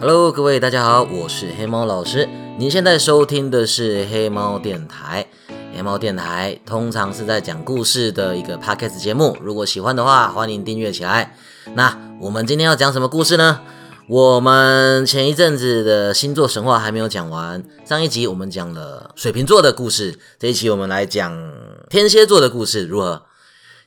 [0.00, 2.28] Hello，各位大家好，我是黑猫老师。
[2.56, 5.26] 您现在收听的是黑猫电台。
[5.74, 11.36] 黑猫电台通常是在讲故事的一个 podcast 节目，如果喜欢的话，欢迎订阅起来。
[11.74, 13.60] 那我们今天要讲什么故事呢？
[14.06, 21.36] 我们前一阵子的星座神话还没有讲完，上一集我们讲了水瓶座的故事，这一期我们来讲
[21.90, 23.24] 天蝎座的故事，如何？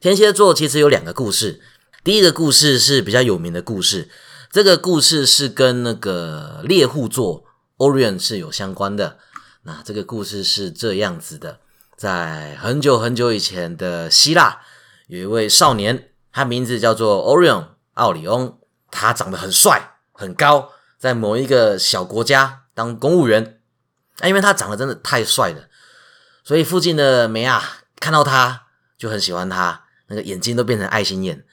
[0.02, 1.62] 天蝎座其实有两个故事，
[2.04, 4.10] 第一个故事是比较有名的故事，
[4.52, 7.46] 这个故事是跟那个猎户座
[7.78, 9.18] Orion 是有相关的。
[9.64, 11.62] 那这个故事是这样子的，
[11.96, 14.60] 在很久很久以前的希腊，
[15.08, 18.60] 有一位少年，他名字叫做 Orion 奥里翁，
[18.90, 20.00] 他长得很帅。
[20.12, 23.62] 很高，在某一个小国家当公务员，
[24.26, 25.70] 因为他长得真的太帅了，
[26.44, 27.64] 所以附近的梅亚
[28.02, 28.64] 看到他
[28.98, 31.46] 就很喜欢他，那个眼睛都变成爱心眼。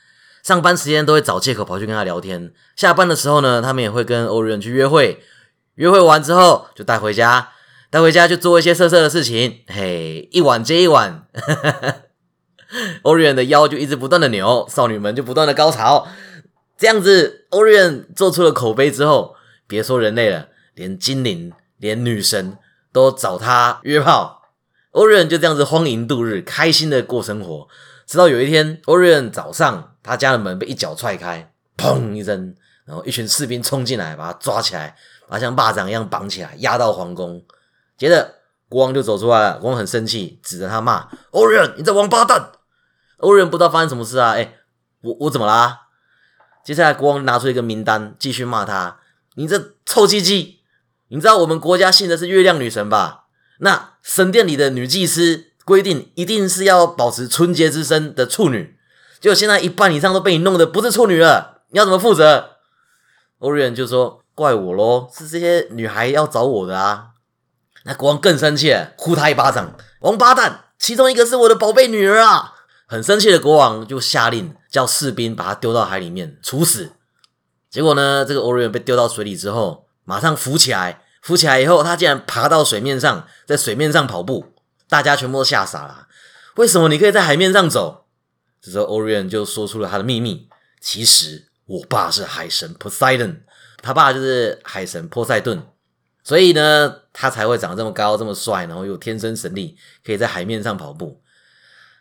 [0.49, 5.23] 上班时间都会找借口跑去跟他聊天，下班的时候呢，他们也会跟欧瑞恩去约会。
[5.75, 7.51] 约会完之后就带回家，
[7.91, 11.27] 带回家就做一些色色的事情，嘿，一晚接一晚，
[13.03, 16.09] 欧瑞恩的腰就一直不断的扭，少女们就不断的高潮。
[16.79, 22.57] 这样子，Orion 做出了口碑之后，别说人类了，连精灵、连女神
[22.91, 24.45] 都找他约炮。
[24.93, 27.69] Orion 就这样子荒淫度日，开心的过生活。
[28.09, 32.57] 直到有一天，Orion 早上，他家的门被一脚踹开，砰一声，
[32.87, 34.97] 然后一群士兵冲进来，把他抓起来，
[35.29, 37.45] 把他像蚂蚱一样绑起来，押到皇宫。
[37.99, 38.37] 接着，
[38.71, 42.53] 国王就走出来了，国王很生气，指着他骂：“Orion，你这王八蛋
[43.19, 44.31] ！”Orion 不知道发生什么事啊？
[44.31, 44.55] 哎，
[45.03, 45.83] 我我怎么啦？
[46.65, 49.01] 接下来，国王拿出一个名单，继续骂他
[49.37, 50.61] ：“你这臭鸡鸡！
[51.09, 53.27] 你知道我们国家信的是月亮女神吧？
[53.59, 58.79] 那神殿里的女祭司规定，一定是要保持纯洁之身的处女。
[59.21, 62.53] 结果现在一半以上都被你弄的不是处女了，你要怎么负责？”
[63.41, 67.09] 欧瑞恩就说：“怪我喽，是这些女孩要找我的啊！”
[67.85, 70.65] 那国王更生气，呼他一巴掌：“王八蛋！
[70.79, 72.55] 其中一个是我的宝贝女儿啊！”
[72.89, 76.93] 很生气的国王就下令叫士兵把他丢到海里面处死。
[77.69, 81.03] 结果呢，这个 Orion 被丢到水里之后，马上浮起来。
[81.21, 84.55] 浮起来以后，他竟然爬到水面上，在水面上跑步。
[84.89, 86.09] 大家全部都吓傻了。
[86.57, 88.07] 为什么你可以在海面上走？
[88.61, 90.49] 这时候 Orion 就说出了他的秘密：
[90.81, 93.43] 其实我爸是海神 Poseidon，
[93.83, 95.63] 他爸就是海神波塞顿，
[96.25, 101.23] 所以呢，他才会长得这么高、这么帅，然后又天生神力，可以在海面上跑步。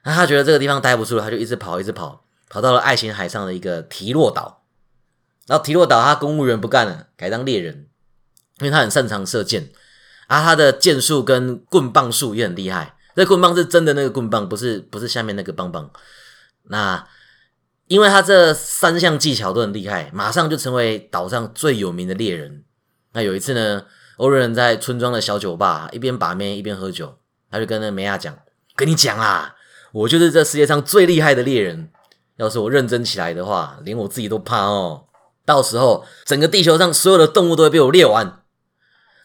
[0.04, 4.64] 那他觉得这个地方待不住了，他就一直跑，一直跑，跑到了爱琴海上的一个提洛岛。
[5.46, 7.88] 然后提洛岛，他公务员不干了，改当猎人，
[8.60, 9.70] 因为他很擅长射箭，
[10.28, 12.96] 啊，他的箭术跟棍棒术也很厉害。
[13.16, 15.90] 这棍棒是真的那个棍棒，不是不是下面那个棒棒。
[16.66, 17.08] 那
[17.88, 22.64] 因为他这三项技巧都很厉害，马上就成为岛上最有名的猎人。
[23.14, 23.86] 那有一次呢，
[24.18, 27.18] 欧瑞人在村庄的小酒吧一边把妹一边喝酒，
[27.50, 28.38] 他就跟那梅亚讲
[28.76, 29.56] ：“跟你讲啊。”
[29.94, 31.90] 我就是这世界上最厉害的猎人，
[32.36, 35.06] 要是我认真起来的话，连我自己都怕哦。
[35.46, 38.44] 到时候整个地球上所有的动物都会被我猎完。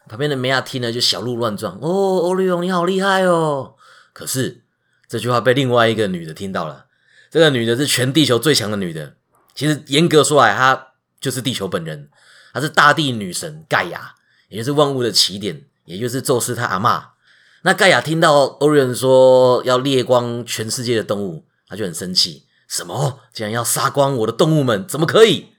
[0.07, 1.75] 旁边的梅亚听了就小鹿乱撞。
[1.81, 3.75] 哦，欧利翁你好厉害哦！
[4.11, 4.63] 可是
[5.07, 6.85] 这句话被另外一个女的听到了。
[7.31, 9.15] 这个女的是全地球最强的女的，
[9.55, 12.09] 其实严格说来，她就是地球本人，
[12.53, 14.13] 她是大地女神盖亚，
[14.49, 17.11] 也就是万物的起点，也就是宙斯他阿妈。
[17.63, 22.45] 那盖亚听到欧瑞恩说要猎光全世界的动物，他就很生气。
[22.67, 23.19] 什么？
[23.31, 24.87] 竟然要杀光我的动物们？
[24.87, 25.52] 怎么可以？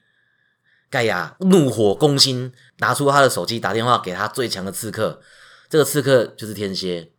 [0.94, 5.20] 盖亚怒火攻心，拿出他的手机打电话给他最强的刺客。
[5.68, 7.10] 这个刺客就是天蝎。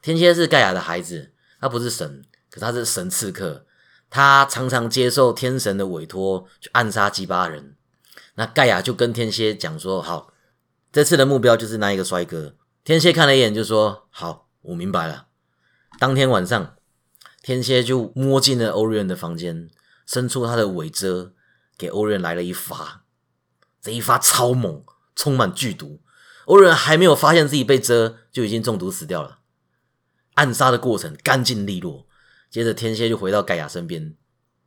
[0.00, 3.66] 天蝎是盖亚的孩子，他不是神，可他是神刺客。
[4.08, 7.74] 他常常接受天神的委托去暗杀基巴人。
[8.36, 10.32] 那盖亚就跟天蝎讲说：“好，
[10.92, 12.54] 这次的目标就是那一个帅哥。”
[12.84, 15.26] 天蝎看了一眼，就说：“好，我明白了。”
[15.98, 16.76] 当天晚上，
[17.42, 19.68] 天蝎就摸进了欧瑞恩的房间，
[20.06, 21.32] 伸出他的尾遮，
[21.76, 23.02] 给欧瑞恩来了一发。
[23.88, 24.84] 这一发超猛，
[25.16, 26.02] 充满剧毒。
[26.44, 29.38] 欧瑞恩还没有发现自己被蛰，就已经中毒死掉了。
[30.34, 32.06] 暗杀的过程干净利落。
[32.50, 34.14] 接着，天蝎就回到盖亚身边，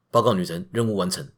[0.09, 1.29] 报告女神任务完成。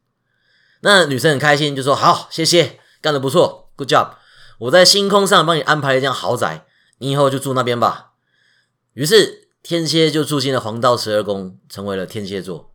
[0.80, 4.14] 那女神很开心，就说：“好，谢谢，干得不错，Good job！
[4.60, 6.66] 我在星空上帮你安排了一间豪宅。”
[7.00, 8.14] 你以后就住那边吧。
[8.94, 12.74] 于是天蝎就住进了黄道十二宫，成为了天蝎座。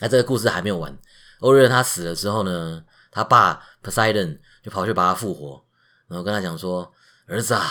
[0.00, 0.98] 那这个故事还没有完。
[1.40, 5.62] 欧瑞他死了之后呢，他爸 Poseidon 就跑去把他复活，
[6.08, 6.92] 然后跟他讲说
[7.28, 7.70] ：“儿子啊，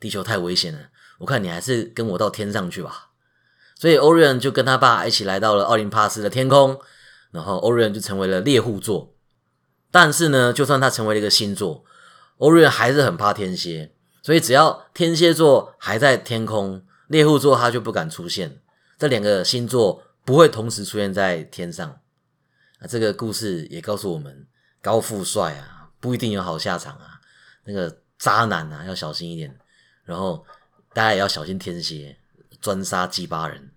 [0.00, 0.80] 地球太危险了，
[1.18, 3.10] 我看你还是跟我到天上去吧。”
[3.78, 6.80] 所以欧瑞就跟他爸一起来到了奥林帕斯的天空，
[7.30, 9.14] 然后欧瑞就成为了猎户座。
[9.92, 11.84] 但是呢，就算他成为了一个星座，
[12.38, 13.94] 欧瑞恩还是很怕天蝎，
[14.24, 18.60] 所以只要天蝎座还在天空，猎户座他就不敢出现。
[18.98, 22.00] 这两个星座不会同时出现在天上。
[22.80, 24.46] 那这个故事也告诉我们，
[24.82, 25.73] 高富帅啊
[26.04, 27.18] 不一定有好下场啊，
[27.64, 29.58] 那个渣男啊要小心一点。
[30.04, 30.44] 然后
[30.92, 32.18] 大家也要小心天蝎，
[32.60, 33.70] 专杀鸡巴人。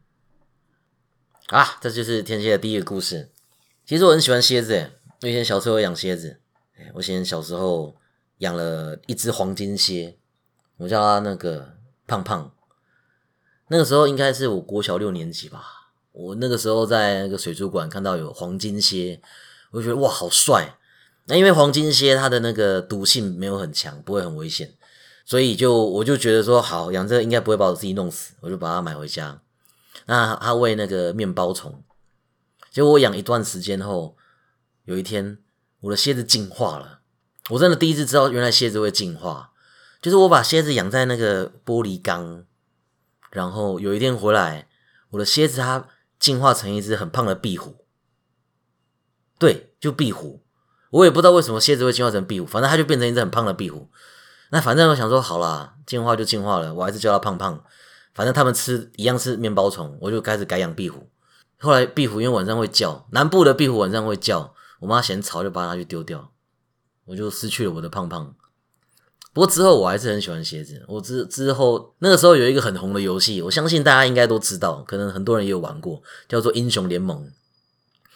[1.47, 3.31] 啊，这就是天蝎的第一个故事。
[3.85, 4.91] 其实我很喜欢蝎子，诶，
[5.21, 6.41] 以前小时候养蝎子，
[6.95, 7.95] 我以前小时候
[8.39, 10.17] 养了一只黄金蝎，
[10.75, 11.77] 我叫它那个
[12.07, 12.53] 胖胖。
[13.69, 15.63] 那个时候应该是我国小六年级吧，
[16.11, 19.21] 我那个时候在那个水族馆看到有黄金蝎，
[19.71, 20.73] 我就觉得哇好帅。
[21.27, 24.73] 那因为黄金蝎它的那个毒性没有很强，不会很危险，
[25.25, 29.41] 所以就我就觉得说好养这个应该不会把我自己弄死，我就把它买回家。
[30.05, 31.83] 那它喂那个面包虫，
[32.71, 34.15] 结果我养一段时间后，
[34.85, 35.37] 有一天
[35.81, 37.01] 我的蝎子进化了，
[37.49, 39.51] 我真的第一次知道原来蝎子会进化，
[40.01, 42.45] 就是我把蝎子养在那个玻璃缸。
[43.29, 44.69] 然后有一天回来，
[45.09, 47.85] 我的蝎子它进化成一只很胖的壁虎，
[49.37, 50.46] 对，就壁虎。
[50.97, 53.87] 我也不知道为什么蝎子会进化成壁虎，反正它就变成一只很胖的壁虎。
[54.49, 57.63] 那反正我想说，好啦，进化就进化了，我还是叫它胖胖。
[58.15, 61.07] 反正他们吃一样是面包虫，我就开始改养壁虎。
[61.59, 66.31] 后来壁虎因为晚上会叫，南部的壁虎晚上会叫，我妈嫌吵就把它去丢掉，
[67.05, 68.33] 我就失去了我的胖胖。
[69.33, 70.83] 不过之后我还是很喜欢蝎子。
[70.87, 77.23] 我之之后那个时候有一个很红的游戏，我相信大家应该都知道，可能很多人也有玩过，叫做《英雄联盟》。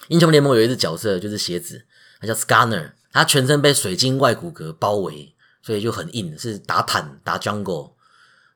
[0.08, 1.86] 英雄联盟有一只角色就是蝎子，
[2.22, 5.34] 他叫 Scanner，他全身被水晶外骨骼包围，
[5.64, 7.94] 所以就很硬，是打坦打 Jungle。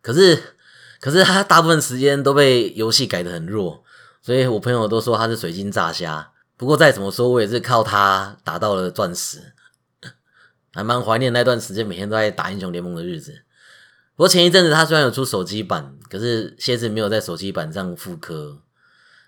[0.02, 0.56] 可是
[1.02, 3.84] 可是他大部分时间都被游戏改的很弱，
[4.22, 6.32] 所以我朋友都说他是水晶炸虾。
[6.56, 9.54] 不过再怎么说，我也是靠他打到了钻石。
[10.72, 13.42] 还蛮怀念那段时间每天都在打英雄联盟的日子。
[14.16, 18.62] 不过前一阵子他虽然有出手机版，可是蝎子没有在手机版上复刻，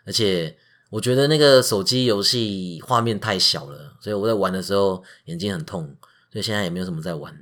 [0.05, 0.57] 而且
[0.89, 5.95] 我觉得那个手机游戏画面太小了，所以我在玩的时候眼睛很痛，
[6.31, 7.33] 所以现在也没有什么在玩。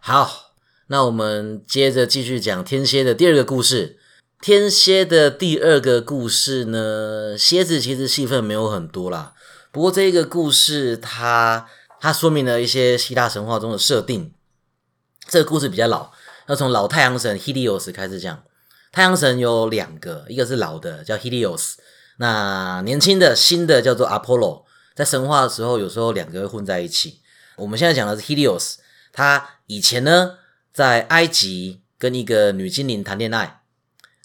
[0.00, 0.54] 好，
[0.88, 3.98] 那我们接着继续讲天蝎的第二个故事。
[4.40, 9.34] 天蝎的第二个故事呢，蝎子其实戏份没有很多啦，
[9.72, 11.68] 不过这个故事它。
[12.00, 14.34] 它说明了一些希腊神话中的设定。
[15.26, 16.12] 这个故事比较老，
[16.48, 18.44] 要从老太阳神 Helios 开始讲。
[18.92, 21.76] 太阳神有两个，一个是老的叫 Helios，
[22.18, 24.64] 那年轻的新的叫做 Apollo。
[24.94, 27.20] 在神话的时候，有时候两个会混在一起。
[27.56, 28.76] 我们现在讲的是 Helios，
[29.12, 30.38] 他以前呢
[30.72, 33.62] 在埃及跟一个女精灵谈恋爱，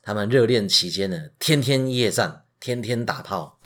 [0.03, 3.59] 他们热恋期间呢天天夜战，天天打炮。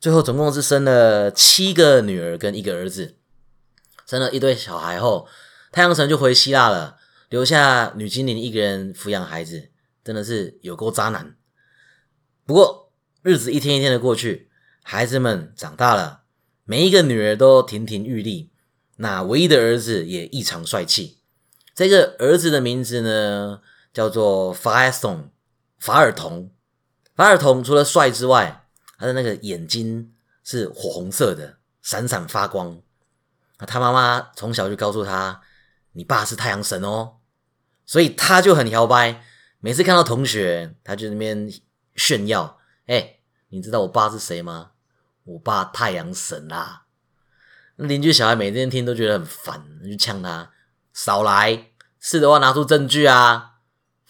[0.00, 3.16] 最后总共是生了七个女儿跟一个儿子，
[4.06, 5.26] 生了一堆小孩后，
[5.72, 6.96] 太阳神就回希腊了，
[7.28, 9.70] 留下女精灵一个人抚养孩子，
[10.04, 11.34] 真的是有够渣男。
[12.50, 12.90] 不过
[13.22, 14.50] 日子一天一天的过去，
[14.82, 16.22] 孩子们长大了，
[16.64, 18.50] 每一个女儿都亭亭玉立，
[18.96, 21.18] 那唯一的儿子也异常帅气。
[21.76, 23.60] 这个儿子的名字呢，
[23.94, 25.30] 叫做法尔松，
[25.78, 26.50] 法尔童。
[27.14, 28.66] 法尔童除了帅之外，
[28.98, 32.82] 他的那个眼睛是火红色的，闪闪发光。
[33.60, 35.40] 那他妈妈从小就告诉他
[35.94, 37.18] ：“你爸是太阳神哦。”
[37.86, 39.22] 所以他就很摇摆。
[39.60, 41.48] 每次看到同学，他就那边
[41.94, 43.18] 炫耀：“哎，
[43.48, 44.70] 你知道我爸是谁吗？
[45.24, 46.84] 我爸太阳神啦！”
[47.76, 50.50] 邻居小孩每天听都觉得很烦，就呛他
[50.92, 51.70] ：“少来！
[51.98, 53.52] 是的话拿出证据啊！”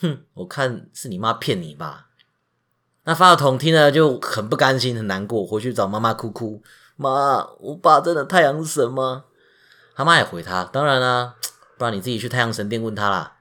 [0.01, 2.09] 哼，我看是你妈骗你吧。
[3.05, 6.63] 那法尔同听了就很不甘心，很难过，回去找妈妈哭哭。
[6.97, 9.25] 妈，我爸真的太阳神吗？
[9.95, 11.37] 他妈也回他，当然啦，
[11.77, 13.37] 不然你自己去太阳神殿问他啦。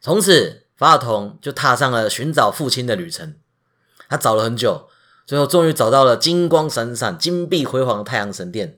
[0.00, 3.36] 从此，法尔同就踏上了寻找父亲的旅程。
[4.10, 4.88] 他找了很久，
[5.24, 8.76] 最后终于找到了金光闪闪、金碧辉煌的太阳神殿。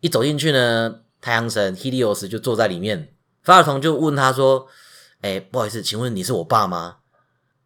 [0.00, 3.14] 一走进去呢，太阳神 Helios 就坐在里面。
[3.42, 4.66] 法尔同就问他说
[5.22, 6.96] ：“哎，不好意思，请问你是我爸吗？”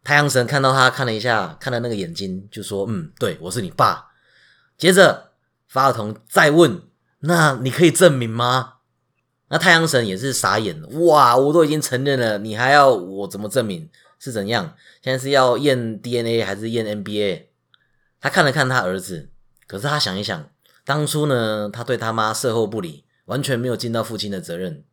[0.05, 4.07] 太阳神看到他，看了一下，看了那个眼睛，就说：“嗯，对我是你爸。”
[4.77, 5.31] 接着，
[5.67, 6.81] 法尔同再问
[7.19, 8.75] ：“那你可以证明吗？”
[9.49, 11.35] 那太阳神也是傻眼了，哇！
[11.35, 13.89] 我都已经承认了，你还要我怎么证明？
[14.23, 14.77] 是怎样？
[15.01, 17.47] 现在是要验 DNA 还是验 NBA？
[18.19, 19.31] 他看了看他儿子，
[19.65, 20.51] 可是他想一想，
[20.85, 24.83] 当初呢，他对他妈事后不理，完全没有尽到父亲的责任，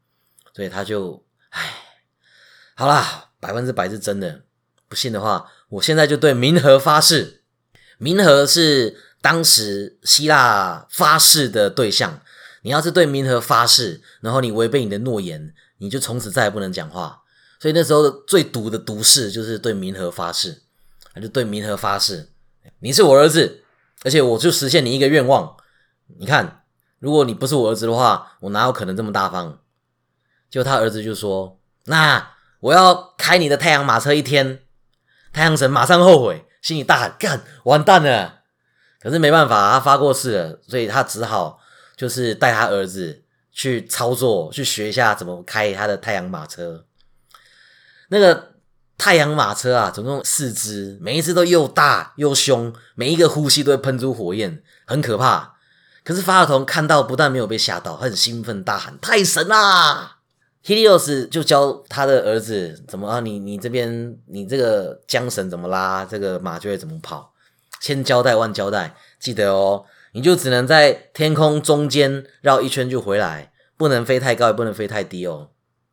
[0.54, 1.74] 所以他就，唉，
[2.74, 4.44] 好啦，百分之百是真的。
[4.88, 7.42] 不信的话，我现在就对冥河发誓。
[8.00, 12.22] 冥河是当时希腊发誓的对象，
[12.62, 17.17] 你要是对冥河发誓，然后你违背你的诺言，你就从此再也不能讲话。
[17.58, 20.62] 所以那时候最毒的毒誓就是对冥河发誓，
[21.12, 22.30] 他就对冥河发誓，
[22.80, 23.64] 你是我儿子，
[24.04, 25.56] 而且我就实现你一个愿望。
[26.18, 26.62] 你看，
[26.98, 29.60] 如果你不是我儿子的话，我哪有可能这么大方？
[30.48, 34.60] 就他儿子就说：“那我要开你的太阳马车一天。”
[35.30, 38.40] 太阳神马上后悔，心里大喊：“干，完蛋了！”
[38.98, 41.60] 可是没办法，他发过誓了，所以他只好
[41.96, 46.86] 就是带他儿子去操作，去学一下怎么开他的太阳马车。
[48.08, 48.54] 那个
[48.96, 55.54] 太阳马车啊，总共四只，每一只都又大又凶，每一个呼吸都会喷出火焰，很可怕。
[56.02, 60.16] 可是法尔童看到，不但没有被吓到，很兴奋，大喊：“太神啦！”
[60.64, 67.32] Helios 就教他的儿子怎么啊，你你这边你这个缰绳怎么拉，这个马就会怎么跑。
[67.80, 75.50] 千交代万交代，记得哦，你就只能在天空中间绕一圈就回来，不能飞太高，也不能飞太低哦。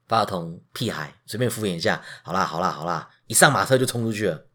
[0.08, 4.46] 法童屁孩，随便敷衍一下，好啦好啦好啦，一上马车就冲出去了。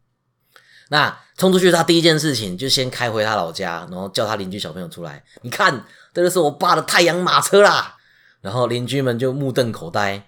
[0.89, 7.97] 那冲出去，他第一件事情就先开回他老家，然后叫他邻居小朋友出来，你看，这就是我爸的太阳马车啦。
[8.41, 10.27] 然后邻居们就目瞪口呆，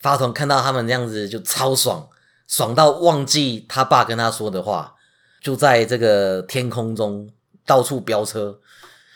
[0.00, 2.08] 法童看到他们这样子就超爽，
[2.48, 4.94] 爽到忘记他爸跟他说的话。
[5.42, 7.28] 就在这个天空中
[7.66, 8.60] 到处飙车，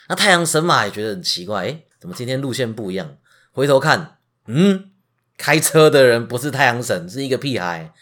[0.08, 3.16] 那太阳神马也觉得很奇怪，诶，怎么今天路线不一样？
[3.52, 4.90] 回头看，嗯，
[5.36, 7.92] 开车的人不是太阳神，是一个屁孩，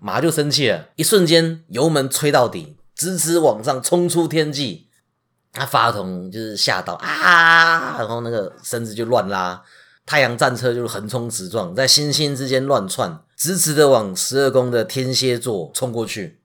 [0.00, 4.88] 马就生气了，一瞬间油门吹到底，直直往上冲出天际。
[5.52, 9.62] 他法童就是吓到啊，然后那个身子就乱拉，
[10.04, 16.40] 太阳战车就是横冲直撞，在星星之间乱窜，直直的往十二宫的天蝎座冲过去。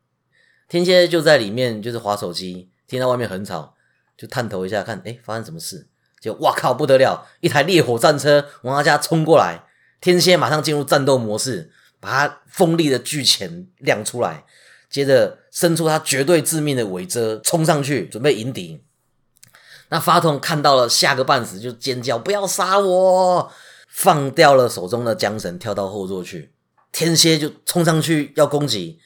[0.67, 3.73] 天蝎就在里面，就是划手机，听到外面很吵，
[4.15, 5.87] 就探头一下看，哎，发生什么事？
[6.21, 7.25] 就哇靠，不得了！
[7.39, 9.63] 一台烈火战车往他家冲过来，
[10.01, 14.45] 天蝎马上进入战斗模式，把他锋利的巨钳亮出来，
[14.89, 18.83] 接着伸出他绝对致命的尾遮，冲上去准备迎敌。
[19.89, 23.51] 那法统看到了，吓个半死，就尖叫：“不要杀我！”
[23.89, 26.53] 放掉了手中的缰绳，跳到后座去。
[26.91, 28.99] 天蝎就冲上去要攻击。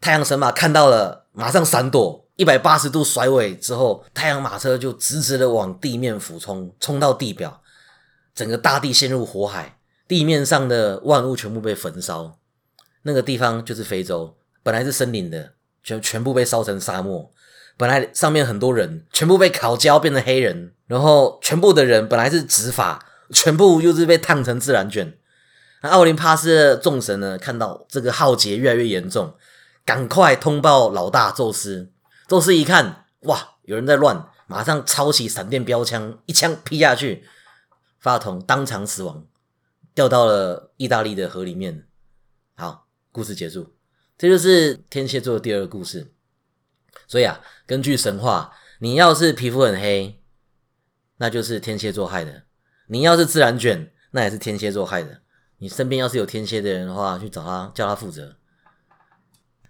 [0.00, 7.60] 太阳神马看到了，马上闪躲，一百八十度甩尾之后，太阳马车就直直的往地面俯冲，冲到地表，
[8.34, 9.78] 整个大地陷入火海，
[10.12, 12.38] 地面上的万物全部被焚烧。
[13.00, 17.32] 那个地方就是非洲，本来是森林的，全全部被烧成沙漠。
[17.78, 25.16] 本来上面很多人，全部被烤焦变成黑人，然后全部的人本来是执法，全部又是被烫成自然卷。
[25.80, 29.32] 那奥林帕斯的众神呢，看到这个浩劫越来越严重。
[29.86, 31.90] 赶快通报老大宙斯！
[32.28, 37.24] 宙斯一看，哇，有人在乱，马上抄起闪电标枪，一枪劈下去，
[37.98, 39.24] 法统当场死亡，
[39.94, 41.86] 掉到了意大利的河里面。
[42.54, 43.74] 好，故事结束。
[44.16, 46.12] 这就是天蝎座的第二个故事。
[47.08, 50.20] 所以啊，根据神话，你要是皮肤很黑，
[51.16, 52.42] 那就是天蝎座害的；
[52.86, 55.20] 你要是自然卷，那也是天蝎座害的。
[55.58, 58.36] 你身边要是有天蝎的人的话，去找他，叫他负责。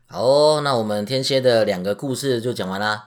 [0.06, 3.06] 好，那我们天蝎的两个故事就讲完啦。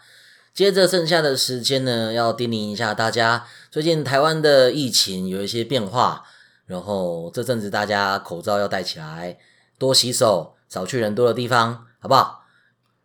[0.53, 6.23] 接着剩下的时间呢，要叮咛一下大家，最近台湾的疫情有一些变化，
[6.65, 9.37] 然后这阵子大家口罩要戴起来，
[9.77, 12.43] 多洗手，少去人多的地方，好不好？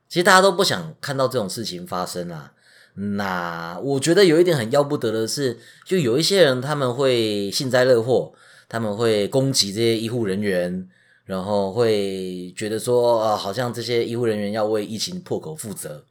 [0.09, 2.52] 其实大家都不想看到这种事情发生啊。
[2.95, 8.33] 那我觉得有一点很要不得的是，就有一些人他们会幸灾乐祸，
[8.69, 10.88] 他们会攻击这些医护人员。
[11.26, 16.05] 然后会觉得说，呃，好像这些医护人员要为疫情破口负责，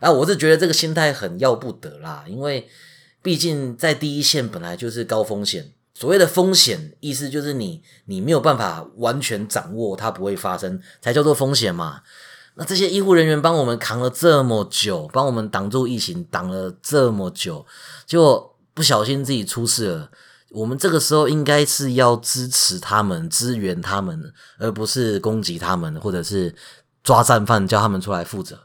[0.00, 2.66] 啊，我是觉得这个心态很要不得啦，因为
[3.22, 12.02] 毕竟在第一线本来就是高风险，所谓的风险意思就是你你没有办法完全掌握它不会发生，才叫做风险嘛。
[12.56, 17.64] 那这些医护人员帮我们扛了这么久，帮我们挡住疫情挡了这么久，
[18.06, 20.10] 就不小心自己出事了。
[20.50, 26.54] 我们这个时候应该是要支持他们、支援他们，而不是攻击他们，或者是
[27.02, 28.60] 抓战犯叫他们出来负责。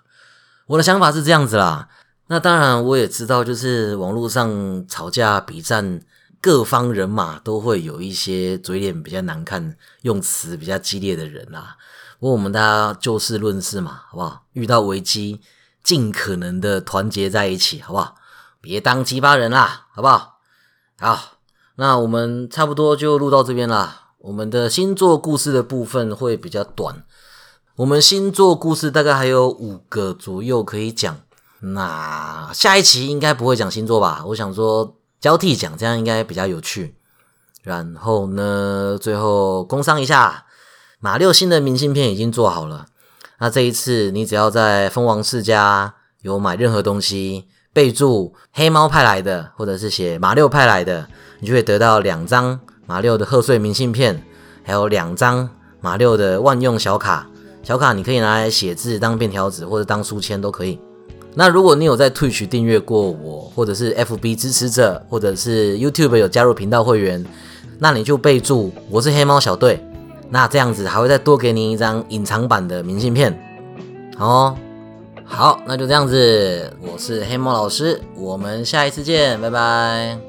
[0.68, 1.90] 我的想法是这样子啦。
[2.28, 6.00] 那当然，我也知道，就是网络上吵架、比战，
[6.42, 11.78] 各方人马都会有一些嘴脸比较难看、用词比较激烈的人啦。
[12.20, 14.44] 不过我们大家就事论事嘛，好不好？
[14.54, 15.42] 遇到危机，
[15.84, 18.16] 尽可能的团结在一起，好不好？
[18.62, 20.40] 别当鸡巴人啦，好不好？
[21.00, 21.34] 好。
[21.76, 24.10] 那我们差不多就录到这边啦。
[24.18, 27.06] 我们的星座故事的部分会比较短，
[27.78, 31.22] 我们星座故事大概还有五个左右可以讲。
[31.62, 34.26] 那下一期应该不会讲星座吧？
[34.28, 36.96] 我想说交替讲，这样应该比较有趣。
[37.62, 40.46] 然后呢，最后工商一下，
[41.00, 42.86] 马六新的明信片已经做好了。
[43.40, 51.08] 那这一次，你只要在蜂王世家有买任何东西，备注黑猫派来的，或者是写马六派来的，
[51.40, 54.26] 你就会得到两张马六的贺岁明信片，
[54.64, 55.50] 还有两张
[55.82, 57.28] 马六的万用小卡。
[57.62, 60.80] 小卡你可以拿来写字、当便条纸或者当书签都可以。
[61.36, 67.26] 那如果你有在 Twitch 订阅过我，或者是 FB 支持者，或者是 YouTube 有加入频道会员，
[67.78, 69.84] 那你就备注我是黑猫小队。
[70.32, 73.36] 那这样子还会再多给你一张隐藏版的明信片，
[74.20, 74.56] 哦，
[75.24, 80.29] 好，那就这样子，我是黑猫老师，我们下一次见，拜拜。